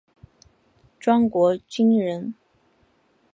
[0.99, 2.33] 庄国钧人。